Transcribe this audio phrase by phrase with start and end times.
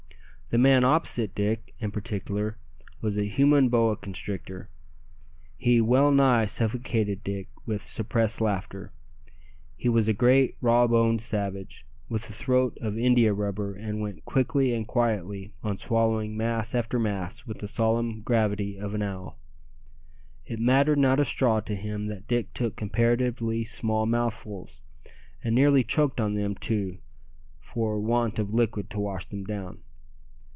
[0.53, 2.57] The man opposite Dick, in particular,
[2.99, 4.67] was a human boa constrictor.
[5.55, 8.91] He well nigh suffocated Dick with suppressed laughter.
[9.77, 14.73] He was a great raw boned savage, with a throat of indiarubber, and went quickly
[14.73, 19.39] and quietly on swallowing mass after mass with the solemn gravity of an owl.
[20.45, 24.81] It mattered not a straw to him that Dick took comparatively small mouthfuls,
[25.41, 26.97] and nearly choked on them too
[27.61, 29.79] for want of liquid to wash them down.